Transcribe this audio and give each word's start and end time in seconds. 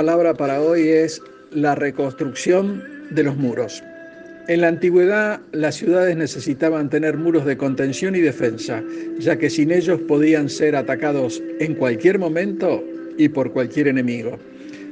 palabra 0.00 0.32
para 0.32 0.62
hoy 0.62 0.88
es 0.88 1.20
la 1.52 1.74
reconstrucción 1.74 2.82
de 3.10 3.22
los 3.22 3.36
muros. 3.36 3.82
En 4.48 4.62
la 4.62 4.68
antigüedad 4.68 5.42
las 5.52 5.74
ciudades 5.74 6.16
necesitaban 6.16 6.88
tener 6.88 7.18
muros 7.18 7.44
de 7.44 7.58
contención 7.58 8.16
y 8.16 8.20
defensa, 8.20 8.82
ya 9.18 9.36
que 9.36 9.50
sin 9.50 9.70
ellos 9.70 10.00
podían 10.08 10.48
ser 10.48 10.74
atacados 10.74 11.42
en 11.58 11.74
cualquier 11.74 12.18
momento 12.18 12.82
y 13.18 13.28
por 13.28 13.52
cualquier 13.52 13.88
enemigo. 13.88 14.38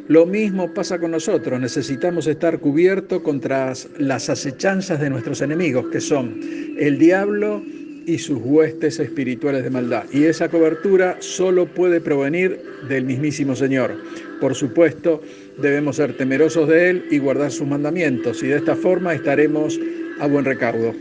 Lo 0.09 0.27
mismo 0.27 0.75
pasa 0.75 0.99
con 0.99 1.13
nosotros, 1.13 1.59
necesitamos 1.59 2.27
estar 2.27 2.59
cubiertos 2.59 3.23
contra 3.23 3.73
las 3.97 4.29
acechanzas 4.29 5.01
de 5.01 5.09
nuestros 5.09 5.41
enemigos, 5.41 5.87
que 5.91 6.03
son 6.03 6.39
el 6.79 6.99
diablo 6.99 7.63
y 8.09 8.19
sus 8.19 8.39
huestes 8.43 8.99
espirituales 9.01 9.63
de 9.63 9.71
maldad. 9.71 10.05
Y 10.11 10.25
esa 10.25 10.49
cobertura 10.49 11.19
solo 11.21 11.67
puede 11.67 12.01
provenir 12.01 12.59
del 12.89 13.05
mismísimo 13.05 13.55
Señor. 13.55 13.95
Por 14.41 14.55
supuesto, 14.55 15.23
debemos 15.59 15.97
ser 15.97 16.17
temerosos 16.17 16.67
de 16.69 16.89
Él 16.89 17.05
y 17.11 17.19
guardar 17.19 17.51
sus 17.51 17.69
mandamientos, 17.69 18.43
y 18.43 18.47
de 18.47 18.57
esta 18.57 18.75
forma 18.75 19.13
estaremos 19.13 19.79
a 20.21 20.27
buen 20.27 20.47
recaudo. 20.47 20.95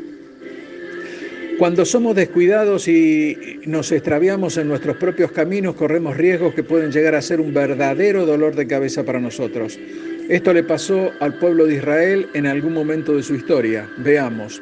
Cuando 1.58 1.86
somos 1.86 2.16
descuidados 2.16 2.90
y 2.90 3.62
nos 3.66 3.92
extraviamos 3.94 4.58
en 4.58 4.68
nuestros 4.68 4.98
propios 4.98 5.32
caminos, 5.32 5.76
corremos 5.76 6.18
riesgos 6.18 6.54
que 6.54 6.64
pueden 6.64 6.92
llegar 6.92 7.16
a 7.16 7.22
ser 7.22 7.40
un 7.40 7.54
verdadero 7.54 8.26
dolor 8.26 8.54
de 8.54 8.68
cabeza 8.68 9.04
para 9.06 9.20
nosotros. 9.20 9.80
Esto 10.28 10.54
le 10.54 10.64
pasó 10.64 11.10
al 11.22 11.40
pueblo 11.40 11.66
de 11.66 11.76
Israel 11.76 12.28
en 12.34 12.48
algún 12.48 12.74
momento 12.74 13.16
de 13.16 13.24
su 13.24 13.34
historia. 13.34 13.90
Veamos. 13.98 14.62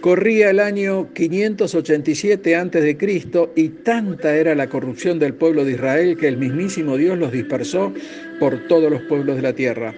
Corría 0.00 0.48
el 0.48 0.60
año 0.60 1.12
587 1.12 2.56
a.C. 2.56 2.96
y 3.54 3.68
tanta 3.68 4.34
era 4.34 4.54
la 4.54 4.66
corrupción 4.66 5.18
del 5.18 5.34
pueblo 5.34 5.66
de 5.66 5.72
Israel 5.72 6.16
que 6.16 6.26
el 6.26 6.38
mismísimo 6.38 6.96
Dios 6.96 7.18
los 7.18 7.32
dispersó 7.32 7.92
por 8.38 8.66
todos 8.66 8.90
los 8.90 9.02
pueblos 9.02 9.36
de 9.36 9.42
la 9.42 9.52
tierra 9.52 9.94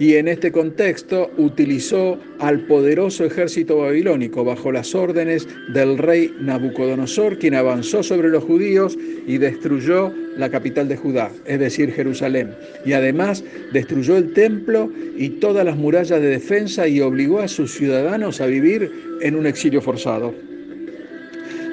y 0.00 0.14
en 0.14 0.28
este 0.28 0.50
contexto 0.50 1.30
utilizó 1.36 2.18
al 2.38 2.60
poderoso 2.60 3.26
ejército 3.26 3.76
babilónico 3.76 4.42
bajo 4.44 4.72
las 4.72 4.94
órdenes 4.94 5.46
del 5.74 5.98
rey 5.98 6.34
Nabucodonosor, 6.40 7.38
quien 7.38 7.54
avanzó 7.54 8.02
sobre 8.02 8.30
los 8.30 8.42
judíos 8.42 8.98
y 9.26 9.36
destruyó 9.36 10.10
la 10.38 10.48
capital 10.48 10.88
de 10.88 10.96
Judá, 10.96 11.30
es 11.44 11.60
decir, 11.60 11.92
Jerusalén, 11.92 12.54
y 12.86 12.94
además 12.94 13.44
destruyó 13.74 14.16
el 14.16 14.32
templo 14.32 14.90
y 15.18 15.28
todas 15.28 15.66
las 15.66 15.76
murallas 15.76 16.22
de 16.22 16.28
defensa 16.28 16.88
y 16.88 17.02
obligó 17.02 17.40
a 17.40 17.48
sus 17.48 17.74
ciudadanos 17.74 18.40
a 18.40 18.46
vivir 18.46 18.90
en 19.20 19.36
un 19.36 19.46
exilio 19.46 19.82
forzado. 19.82 20.34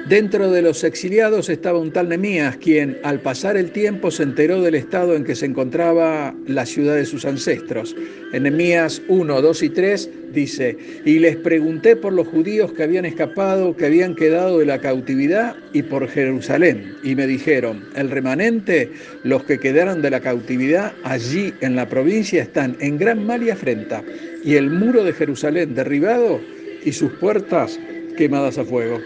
Dentro 0.08 0.50
de 0.50 0.62
los 0.62 0.84
exiliados 0.84 1.50
estaba 1.50 1.78
un 1.78 1.92
tal 1.92 2.08
Nemías, 2.08 2.56
quien 2.56 2.96
al 3.02 3.20
pasar 3.20 3.58
el 3.58 3.72
tiempo 3.72 4.10
se 4.10 4.22
enteró 4.22 4.62
del 4.62 4.74
estado 4.74 5.14
en 5.14 5.22
que 5.22 5.34
se 5.34 5.44
encontraba 5.44 6.34
la 6.46 6.64
ciudad 6.64 6.96
de 6.96 7.04
sus 7.04 7.26
ancestros. 7.26 7.94
En 8.32 8.44
Nemías 8.44 9.02
1, 9.08 9.42
2 9.42 9.62
y 9.64 9.68
3 9.68 10.10
dice, 10.32 10.78
y 11.04 11.18
les 11.18 11.36
pregunté 11.36 11.94
por 11.94 12.14
los 12.14 12.26
judíos 12.26 12.72
que 12.72 12.84
habían 12.84 13.04
escapado, 13.04 13.76
que 13.76 13.84
habían 13.84 14.14
quedado 14.14 14.60
de 14.60 14.64
la 14.64 14.80
cautividad 14.80 15.56
y 15.74 15.82
por 15.82 16.08
Jerusalén. 16.08 16.96
Y 17.02 17.14
me 17.14 17.26
dijeron, 17.26 17.84
el 17.94 18.10
remanente, 18.10 18.90
los 19.24 19.44
que 19.44 19.58
quedaron 19.58 20.00
de 20.00 20.08
la 20.08 20.20
cautividad 20.20 20.94
allí 21.04 21.52
en 21.60 21.76
la 21.76 21.86
provincia 21.86 22.42
están 22.42 22.78
en 22.80 22.96
gran 22.96 23.26
mal 23.26 23.42
y 23.42 23.50
afrenta, 23.50 24.02
y 24.42 24.54
el 24.54 24.70
muro 24.70 25.04
de 25.04 25.12
Jerusalén 25.12 25.74
derribado 25.74 26.40
y 26.82 26.92
sus 26.92 27.12
puertas 27.12 27.78
quemadas 28.16 28.56
a 28.56 28.64
fuego. 28.64 28.98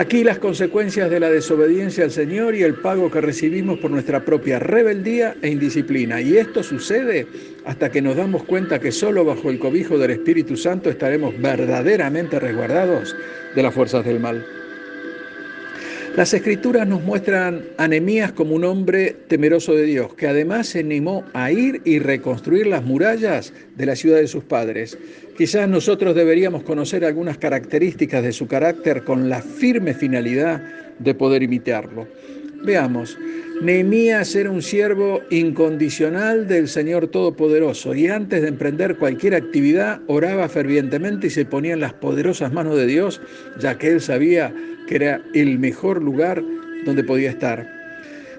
Aquí 0.00 0.24
las 0.24 0.38
consecuencias 0.38 1.10
de 1.10 1.20
la 1.20 1.28
desobediencia 1.28 2.04
al 2.04 2.10
Señor 2.10 2.54
y 2.54 2.62
el 2.62 2.72
pago 2.72 3.10
que 3.10 3.20
recibimos 3.20 3.78
por 3.80 3.90
nuestra 3.90 4.24
propia 4.24 4.58
rebeldía 4.58 5.36
e 5.42 5.50
indisciplina. 5.50 6.22
Y 6.22 6.38
esto 6.38 6.62
sucede 6.62 7.26
hasta 7.66 7.90
que 7.90 8.00
nos 8.00 8.16
damos 8.16 8.44
cuenta 8.44 8.80
que 8.80 8.92
solo 8.92 9.26
bajo 9.26 9.50
el 9.50 9.58
cobijo 9.58 9.98
del 9.98 10.12
Espíritu 10.12 10.56
Santo 10.56 10.88
estaremos 10.88 11.38
verdaderamente 11.38 12.40
resguardados 12.40 13.14
de 13.54 13.62
las 13.62 13.74
fuerzas 13.74 14.02
del 14.06 14.20
mal. 14.20 14.42
Las 16.16 16.34
escrituras 16.34 16.88
nos 16.88 17.02
muestran 17.02 17.62
a 17.78 17.86
Nehemías 17.86 18.32
como 18.32 18.56
un 18.56 18.64
hombre 18.64 19.16
temeroso 19.28 19.74
de 19.74 19.84
Dios, 19.84 20.12
que 20.14 20.26
además 20.26 20.66
se 20.66 20.80
animó 20.80 21.24
a 21.34 21.52
ir 21.52 21.82
y 21.84 22.00
reconstruir 22.00 22.66
las 22.66 22.84
murallas 22.84 23.52
de 23.76 23.86
la 23.86 23.94
ciudad 23.94 24.18
de 24.18 24.26
sus 24.26 24.42
padres. 24.42 24.98
Quizás 25.38 25.68
nosotros 25.68 26.16
deberíamos 26.16 26.64
conocer 26.64 27.04
algunas 27.04 27.38
características 27.38 28.24
de 28.24 28.32
su 28.32 28.48
carácter 28.48 29.04
con 29.04 29.28
la 29.28 29.40
firme 29.40 29.94
finalidad 29.94 30.60
de 30.98 31.14
poder 31.14 31.44
imitarlo. 31.44 32.08
Veamos, 32.64 33.16
Nehemías 33.60 34.34
era 34.34 34.50
un 34.50 34.62
siervo 34.62 35.20
incondicional 35.28 36.48
del 36.48 36.66
Señor 36.66 37.08
Todopoderoso 37.08 37.94
y 37.94 38.08
antes 38.08 38.40
de 38.40 38.48
emprender 38.48 38.96
cualquier 38.96 39.34
actividad 39.34 40.00
oraba 40.06 40.48
fervientemente 40.48 41.26
y 41.26 41.30
se 41.30 41.44
ponía 41.44 41.74
en 41.74 41.80
las 41.80 41.92
poderosas 41.92 42.54
manos 42.54 42.78
de 42.78 42.86
Dios, 42.86 43.20
ya 43.58 43.76
que 43.76 43.88
él 43.88 44.00
sabía 44.00 44.54
que 44.88 44.94
era 44.94 45.20
el 45.34 45.58
mejor 45.58 46.02
lugar 46.02 46.42
donde 46.86 47.04
podía 47.04 47.28
estar. 47.28 47.79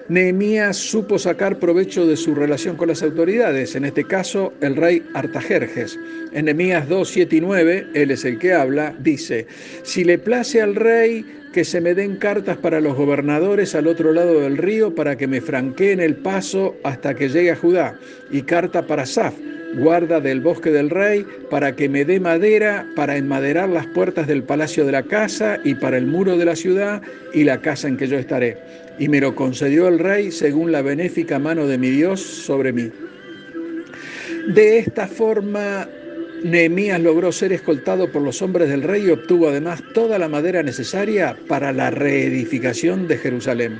Nehemías 0.08 0.76
supo 0.76 1.18
sacar 1.18 1.58
provecho 1.58 2.06
de 2.06 2.16
su 2.16 2.34
relación 2.34 2.76
con 2.76 2.88
las 2.88 3.02
autoridades, 3.02 3.74
en 3.76 3.84
este 3.84 4.04
caso 4.04 4.52
el 4.60 4.76
rey 4.76 5.02
Artajerjes. 5.14 5.98
En 6.32 6.46
Nehemías 6.46 6.88
2, 6.88 7.08
7 7.08 7.36
y 7.36 7.40
9, 7.40 7.86
él 7.94 8.10
es 8.10 8.24
el 8.24 8.38
que 8.38 8.52
habla, 8.52 8.94
dice, 8.98 9.46
si 9.82 10.04
le 10.04 10.18
place 10.18 10.60
al 10.60 10.74
rey 10.74 11.24
que 11.52 11.64
se 11.64 11.80
me 11.80 11.94
den 11.94 12.16
cartas 12.16 12.56
para 12.56 12.80
los 12.80 12.96
gobernadores 12.96 13.74
al 13.74 13.86
otro 13.86 14.12
lado 14.12 14.40
del 14.40 14.56
río 14.56 14.94
para 14.94 15.16
que 15.16 15.26
me 15.26 15.40
franqueen 15.40 16.00
el 16.00 16.16
paso 16.16 16.74
hasta 16.82 17.14
que 17.14 17.28
llegue 17.28 17.50
a 17.50 17.56
Judá, 17.56 17.94
y 18.30 18.42
carta 18.42 18.86
para 18.86 19.06
Saf, 19.06 19.34
guarda 19.74 20.20
del 20.20 20.40
bosque 20.40 20.70
del 20.70 20.90
rey, 20.90 21.26
para 21.50 21.74
que 21.74 21.88
me 21.88 22.04
dé 22.04 22.20
madera 22.20 22.86
para 22.94 23.16
enmaderar 23.16 23.68
las 23.68 23.86
puertas 23.86 24.26
del 24.26 24.42
palacio 24.42 24.84
de 24.84 24.92
la 24.92 25.02
casa 25.02 25.58
y 25.64 25.74
para 25.74 25.96
el 25.96 26.06
muro 26.06 26.36
de 26.36 26.44
la 26.44 26.56
ciudad 26.56 27.02
y 27.32 27.44
la 27.44 27.60
casa 27.60 27.88
en 27.88 27.96
que 27.96 28.08
yo 28.08 28.18
estaré. 28.18 28.58
Y 28.98 29.08
me 29.08 29.20
lo 29.20 29.34
concedió 29.34 29.88
el 29.88 29.98
rey 29.98 30.30
según 30.30 30.72
la 30.72 30.82
benéfica 30.82 31.38
mano 31.38 31.66
de 31.66 31.78
mi 31.78 31.90
Dios 31.90 32.20
sobre 32.20 32.72
mí. 32.72 32.90
De 34.48 34.78
esta 34.78 35.06
forma, 35.06 35.88
Nehemías 36.42 37.00
logró 37.00 37.30
ser 37.30 37.52
escoltado 37.52 38.10
por 38.10 38.22
los 38.22 38.42
hombres 38.42 38.68
del 38.68 38.82
rey 38.82 39.06
y 39.06 39.10
obtuvo 39.10 39.48
además 39.48 39.82
toda 39.94 40.18
la 40.18 40.28
madera 40.28 40.62
necesaria 40.62 41.36
para 41.46 41.72
la 41.72 41.90
reedificación 41.90 43.06
de 43.06 43.18
Jerusalén. 43.18 43.78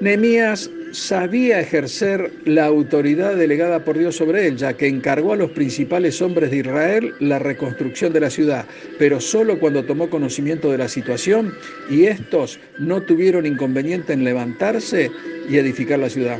Nehemías 0.00 0.70
sabía 0.94 1.60
ejercer 1.60 2.30
la 2.44 2.66
autoridad 2.66 3.34
delegada 3.34 3.84
por 3.84 3.98
Dios 3.98 4.16
sobre 4.16 4.46
él, 4.46 4.56
ya 4.56 4.74
que 4.74 4.86
encargó 4.86 5.32
a 5.32 5.36
los 5.36 5.50
principales 5.50 6.22
hombres 6.22 6.50
de 6.50 6.58
Israel 6.58 7.14
la 7.18 7.38
reconstrucción 7.38 8.12
de 8.12 8.20
la 8.20 8.30
ciudad, 8.30 8.64
pero 8.98 9.20
solo 9.20 9.58
cuando 9.58 9.84
tomó 9.84 10.08
conocimiento 10.08 10.70
de 10.70 10.78
la 10.78 10.88
situación 10.88 11.52
y 11.90 12.04
estos 12.04 12.60
no 12.78 13.02
tuvieron 13.02 13.44
inconveniente 13.44 14.12
en 14.12 14.24
levantarse 14.24 15.10
y 15.48 15.56
edificar 15.56 15.98
la 15.98 16.10
ciudad. 16.10 16.38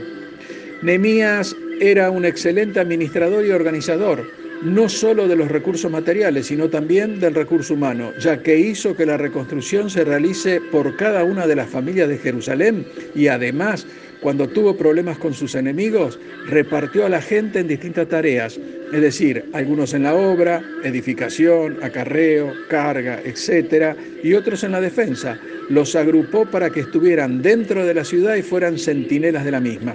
Nehemías 0.83 1.57
era 1.81 2.11
un 2.11 2.25
excelente 2.25 2.79
administrador 2.79 3.45
y 3.45 3.51
organizador, 3.51 4.25
no 4.65 4.89
solo 4.89 5.29
de 5.29 5.37
los 5.37 5.51
recursos 5.51 5.91
materiales, 5.91 6.47
sino 6.47 6.69
también 6.71 7.21
del 7.21 7.35
recurso 7.35 7.75
humano, 7.75 8.13
ya 8.19 8.43
que 8.43 8.59
hizo 8.59 8.97
que 8.97 9.07
la 9.07 9.17
reconstrucción 9.17 9.91
se 9.91 10.05
realice 10.05 10.61
por 10.73 10.97
cada 10.97 11.23
una 11.23 11.47
de 11.47 11.57
las 11.57 11.69
familias 11.69 12.09
de 12.09 12.19
Jerusalén 12.19 12.87
y 13.15 13.29
además 13.29 13.87
cuando 14.25 14.49
tuvo 14.49 14.75
problemas 14.75 15.19
con 15.19 15.35
sus 15.35 15.55
enemigos, 15.55 16.19
repartió 16.47 17.05
a 17.05 17.11
la 17.11 17.21
gente 17.21 17.59
en 17.59 17.69
distintas 17.69 18.09
tareas, 18.09 18.59
es 18.91 19.03
decir, 19.03 19.45
algunos 19.53 19.93
en 19.93 20.05
la 20.05 20.15
obra, 20.15 20.63
edificación, 20.83 21.77
acarreo, 21.83 22.51
carga, 22.71 23.21
etc., 23.23 23.95
y 24.23 24.33
otros 24.33 24.65
en 24.65 24.73
la 24.73 24.81
defensa. 24.81 25.39
Los 25.69 25.95
agrupó 25.95 26.47
para 26.47 26.71
que 26.71 26.81
estuvieran 26.81 27.43
dentro 27.43 27.85
de 27.85 27.93
la 27.93 28.05
ciudad 28.05 28.37
y 28.37 28.43
fueran 28.43 28.79
centinelas 28.79 29.45
de 29.45 29.51
la 29.51 29.61
misma. 29.61 29.95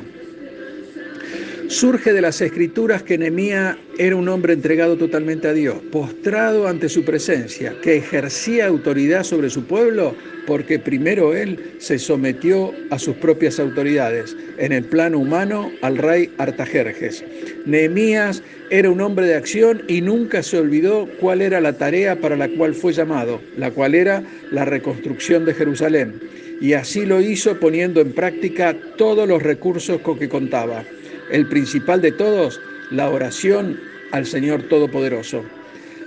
Surge 1.69 2.13
de 2.13 2.21
las 2.21 2.41
escrituras 2.41 3.03
que 3.03 3.15
Nehemías 3.15 3.77
era 3.99 4.15
un 4.15 4.27
hombre 4.27 4.53
entregado 4.53 4.97
totalmente 4.97 5.47
a 5.47 5.53
Dios, 5.53 5.77
postrado 5.91 6.67
ante 6.67 6.89
su 6.89 7.05
presencia, 7.05 7.75
que 7.83 7.97
ejercía 7.97 8.65
autoridad 8.65 9.23
sobre 9.23 9.51
su 9.51 9.63
pueblo 9.65 10.15
porque 10.47 10.79
primero 10.79 11.35
él 11.35 11.75
se 11.77 11.99
sometió 11.99 12.73
a 12.89 12.97
sus 12.97 13.15
propias 13.17 13.59
autoridades, 13.59 14.35
en 14.57 14.71
el 14.71 14.83
plano 14.83 15.19
humano 15.19 15.71
al 15.83 15.99
rey 15.99 16.33
Artajerjes. 16.39 17.23
Nehemías 17.67 18.41
era 18.71 18.89
un 18.89 18.99
hombre 18.99 19.27
de 19.27 19.35
acción 19.35 19.83
y 19.87 20.01
nunca 20.01 20.41
se 20.41 20.57
olvidó 20.57 21.07
cuál 21.19 21.39
era 21.39 21.61
la 21.61 21.73
tarea 21.73 22.19
para 22.19 22.35
la 22.35 22.49
cual 22.49 22.73
fue 22.73 22.93
llamado, 22.93 23.41
la 23.57 23.69
cual 23.69 23.93
era 23.93 24.23
la 24.49 24.65
reconstrucción 24.65 25.45
de 25.45 25.53
Jerusalén. 25.53 26.19
Y 26.61 26.73
así 26.73 27.05
lo 27.05 27.21
hizo 27.21 27.59
poniendo 27.59 28.01
en 28.01 28.11
práctica 28.11 28.75
todos 28.97 29.27
los 29.29 29.43
recursos 29.43 30.01
con 30.01 30.17
que 30.17 30.27
contaba. 30.27 30.83
El 31.29 31.45
principal 31.45 32.01
de 32.01 32.11
todos, 32.11 32.59
la 32.91 33.09
oración 33.09 33.79
al 34.11 34.25
Señor 34.25 34.63
Todopoderoso. 34.63 35.43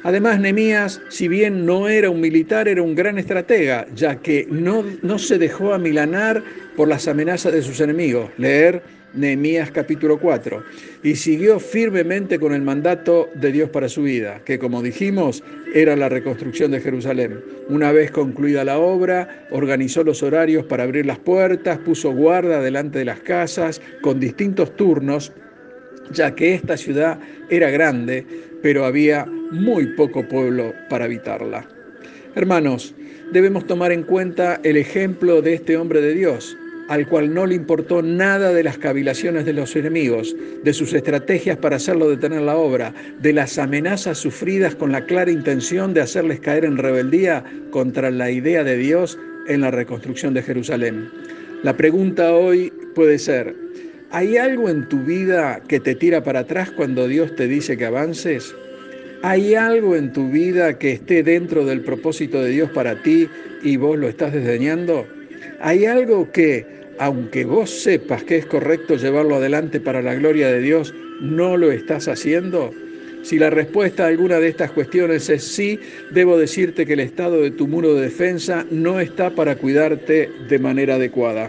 Además, 0.04 0.40
Nemías, 0.40 1.00
si 1.08 1.28
bien 1.28 1.64
no 1.64 1.88
era 1.88 2.10
un 2.10 2.20
militar, 2.20 2.66
era 2.66 2.82
un 2.82 2.94
gran 2.94 3.19
estratega, 3.19 3.87
ya 3.94 4.16
que 4.16 4.46
no, 4.50 4.84
no 5.02 5.19
se 5.19 5.38
dejó 5.38 5.75
amilanar 5.75 6.43
por 6.76 6.88
las 6.88 7.06
amenazas 7.06 7.52
de 7.52 7.62
sus 7.62 7.81
enemigos. 7.81 8.31
Leer 8.37 8.82
Nehemías 9.14 9.70
capítulo 9.70 10.19
4, 10.19 10.64
y 11.02 11.16
siguió 11.16 11.60
firmemente 11.60 12.38
con 12.38 12.54
el 12.54 12.62
mandato 12.62 13.28
de 13.34 13.52
Dios 13.52 13.69
para 13.69 13.88
su 13.88 14.02
vida, 14.04 14.40
que 14.44 14.58
como 14.58 14.82
dijimos 14.82 15.44
era 15.75 15.96
la 15.96 16.08
reconstrucción 16.08 16.70
de 16.70 16.81
Jerusalén. 16.81 17.40
Una 17.69 17.93
vez 17.93 18.10
concluida 18.10 18.64
la 18.64 18.78
obra, 18.78 19.46
organizó 19.50 20.02
los 20.02 20.22
horarios 20.22 20.64
para 20.64 20.84
abrir 20.84 21.04
las 21.04 21.19
puertas, 21.19 21.78
puso 21.78 22.12
guarda 22.12 22.62
delante 22.62 23.00
de 23.00 23.04
las 23.04 23.20
casas 23.20 23.82
con 24.00 24.19
distintos 24.19 24.75
turnos, 24.76 25.32
ya 26.10 26.34
que 26.34 26.54
esta 26.54 26.76
ciudad 26.76 27.19
era 27.50 27.70
grande, 27.70 28.26
pero 28.62 28.87
había 28.87 29.26
muy 29.52 29.87
poco 29.87 30.26
pueblo 30.26 30.75
para 30.88 31.04
habitarla. 31.04 31.64
Hermanos, 32.34 32.94
debemos 33.32 33.66
tomar 33.66 33.93
en 33.93 34.02
cuenta 34.02 34.58
el 34.64 34.76
ejemplo 34.76 35.43
de 35.43 35.54
este 35.54 35.76
hombre 35.76 36.00
de 36.00 36.14
Dios, 36.14 36.56
al 36.88 37.06
cual 37.06 37.32
no 37.32 37.46
le 37.46 37.54
importó 37.54 38.02
nada 38.02 38.52
de 38.52 38.64
las 38.64 38.78
cavilaciones 38.78 39.44
de 39.44 39.52
los 39.52 39.76
enemigos, 39.76 40.34
de 40.64 40.72
sus 40.72 40.94
estrategias 40.94 41.58
para 41.58 41.76
hacerlo 41.76 42.08
detener 42.08 42.40
la 42.43 42.56
obra, 42.56 42.94
de 43.20 43.32
las 43.32 43.58
amenazas 43.58 44.19
sufridas 44.19 44.75
con 44.75 44.90
la 44.90 45.04
clara 45.04 45.31
intención 45.31 45.94
de 45.94 46.00
hacerles 46.00 46.40
caer 46.40 46.64
en 46.64 46.78
rebeldía 46.78 47.44
contra 47.70 48.10
la 48.10 48.31
idea 48.31 48.64
de 48.64 48.76
Dios 48.78 49.19
en 49.49 49.60
la 49.60 49.70
reconstrucción 49.70 50.34
de 50.34 50.43
Jerusalén. 50.43 51.10
La 51.62 51.76
pregunta 51.76 52.34
hoy 52.34 52.72
puede 52.94 53.19
ser, 53.19 53.54
¿hay 54.10 54.37
algo 54.37 54.69
en 54.69 54.88
tu 54.88 54.99
vida 54.99 55.62
que 55.69 55.78
te 55.78 55.94
tira 55.94 56.25
para 56.25 56.40
atrás 56.40 56.70
cuando 56.70 57.06
Dios 57.06 57.34
te 57.37 57.46
dice 57.46 57.76
que 57.76 57.84
avances? 57.84 58.54
¿Hay 59.25 59.55
algo 59.55 59.95
en 59.95 60.13
tu 60.13 60.31
vida 60.31 60.79
que 60.81 60.91
esté 60.91 61.23
dentro 61.23 61.65
del 61.65 61.83
propósito 61.83 62.43
de 62.43 62.51
Dios 62.51 62.71
para 62.71 63.03
ti 63.03 63.29
y 63.63 63.77
vos 63.77 63.97
lo 63.97 64.09
estás 64.09 64.33
desdeñando? 64.33 65.07
¿Hay 65.61 65.87
algo 65.87 66.33
que 66.33 66.67
aunque 66.99 67.45
vos 67.45 67.71
sepas 67.71 68.25
que 68.25 68.37
es 68.37 68.47
correcto 68.47 68.97
llevarlo 68.97 69.37
adelante 69.37 69.79
para 69.79 70.03
la 70.03 70.17
gloria 70.17 70.49
de 70.49 70.61
Dios, 70.61 70.93
¿no 71.21 71.57
lo 71.57 71.71
estás 71.71 72.09
haciendo? 72.09 72.73
Si 73.23 73.39
la 73.39 73.51
respuesta 73.51 74.05
a 74.05 74.09
alguna 74.09 74.41
de 74.41 74.49
estas 74.49 74.73
cuestiones 74.73 75.31
es 75.31 75.45
sí, 75.45 75.79
debo 76.11 76.37
decirte 76.37 76.85
que 76.85 76.95
el 76.95 77.01
estado 77.01 77.43
de 77.43 77.53
tu 77.53 77.69
muro 77.69 77.95
de 77.95 78.03
defensa 78.03 78.67
no 78.73 78.99
está 78.99 79.31
para 79.31 79.55
cuidarte 79.55 80.29
de 80.49 80.59
manera 80.59 80.97
adecuada. 80.97 81.49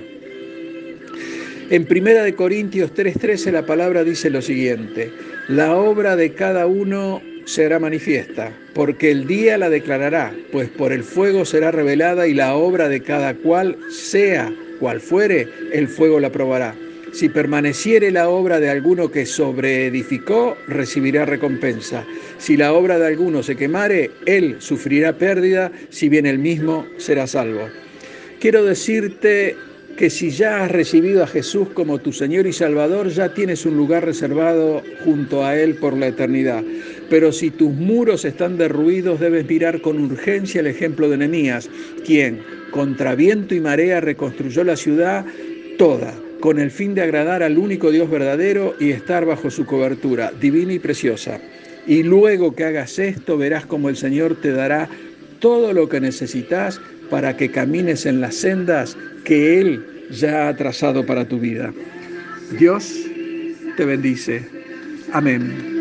En 1.72 1.88
1 1.90 2.36
Corintios 2.36 2.94
3:13 2.94 3.52
la 3.52 3.66
palabra 3.66 4.04
dice 4.04 4.30
lo 4.30 4.44
siguiente, 4.44 5.12
la 5.48 5.76
obra 5.76 6.16
de 6.16 6.34
cada 6.34 6.68
uno 6.68 7.22
será 7.46 7.80
manifiesta, 7.80 8.52
porque 8.74 9.12
el 9.12 9.28
día 9.28 9.58
la 9.58 9.70
declarará, 9.70 10.34
pues 10.52 10.70
por 10.70 10.92
el 10.92 11.04
fuego 11.04 11.46
será 11.46 11.72
revelada 11.72 12.28
y 12.28 12.34
la 12.34 12.56
obra 12.56 12.90
de 12.90 13.02
cada 13.02 13.34
cual 13.36 13.78
sea 13.90 14.52
cual 14.80 15.00
fuere, 15.00 15.48
el 15.72 15.88
fuego 15.88 16.20
la 16.20 16.32
probará. 16.32 16.76
Si 17.14 17.30
permaneciere 17.30 18.10
la 18.12 18.28
obra 18.28 18.60
de 18.60 18.70
alguno 18.70 19.12
que 19.12 19.26
sobreedificó, 19.26 20.58
recibirá 20.68 21.26
recompensa. 21.26 22.04
Si 22.40 22.58
la 22.58 22.74
obra 22.74 22.98
de 22.98 23.06
alguno 23.06 23.44
se 23.44 23.56
quemare, 23.56 24.10
él 24.26 24.56
sufrirá 24.60 25.18
pérdida, 25.18 25.72
si 25.90 26.10
bien 26.10 26.26
él 26.26 26.40
mismo 26.40 26.88
será 26.98 27.28
salvo. 27.28 27.70
Quiero 28.40 28.66
decirte 28.66 29.56
que 29.98 30.10
si 30.10 30.32
ya 30.32 30.64
has 30.64 30.72
recibido 30.72 31.24
a 31.24 31.28
Jesús 31.28 31.70
como 31.74 32.00
tu 32.00 32.12
Señor 32.12 32.48
y 32.48 32.54
Salvador, 32.54 33.10
ya 33.10 33.34
tienes 33.34 33.66
un 33.66 33.78
lugar 33.78 34.06
reservado 34.06 34.82
junto 35.04 35.46
a 35.46 35.58
Él 35.60 35.76
por 35.76 35.96
la 35.96 36.08
eternidad. 36.08 36.64
Pero 37.10 37.32
si 37.32 37.52
tus 37.52 37.72
muros 37.72 38.26
están 38.26 38.58
derruidos, 38.58 39.20
debes 39.20 39.48
mirar 39.48 39.82
con 39.82 40.00
urgencia 40.00 40.62
el 40.62 40.68
ejemplo 40.68 41.10
de 41.10 41.18
Nehemías, 41.18 41.70
quien, 42.06 42.42
contra 42.72 43.14
viento 43.14 43.54
y 43.54 43.60
marea, 43.60 44.02
reconstruyó 44.02 44.64
la 44.64 44.76
ciudad 44.76 45.26
toda, 45.78 46.14
con 46.40 46.60
el 46.60 46.72
fin 46.72 46.96
de 46.96 47.02
agradar 47.02 47.44
al 47.44 47.58
único 47.58 47.92
Dios 47.92 48.10
verdadero 48.10 48.76
y 48.80 48.92
estar 48.92 49.26
bajo 49.26 49.52
su 49.52 49.66
cobertura, 49.66 50.32
divina 50.42 50.74
y 50.74 50.80
preciosa. 50.80 51.40
Y 51.86 52.02
luego 52.02 52.56
que 52.56 52.64
hagas 52.64 52.98
esto, 52.98 53.38
verás 53.38 53.66
como 53.66 53.90
el 53.90 53.96
Señor 53.96 54.36
te 54.42 54.52
dará 54.52 54.90
todo 55.40 55.74
lo 55.74 55.90
que 55.90 56.00
necesitas 56.00 56.80
para 57.14 57.38
que 57.38 57.52
camines 57.52 58.08
en 58.08 58.22
las 58.22 58.34
sendas 58.34 58.98
que 59.24 59.60
Él 59.60 59.86
ya 60.10 60.48
ha 60.48 60.58
trazado 60.58 61.06
para 61.06 61.24
tu 61.26 61.40
vida. 61.40 61.72
Dios 62.58 62.92
te 63.78 63.86
bendice. 63.86 64.44
Amén. 65.12 65.73